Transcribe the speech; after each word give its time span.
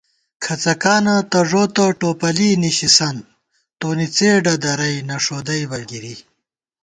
کھڅَکانہ 0.43 1.15
تہ 1.31 1.39
ݫوتہ، 1.49 1.85
ٹوپلی 1.99 2.49
نِشِسنت 2.63 3.25
✿ 3.27 3.27
تونی 3.79 4.07
څېڈہ 4.15 4.53
دَرَئی، 4.63 4.97
نہ 5.07 5.15
ݭودَئیبہ 5.23 5.79
گِری 5.89 6.15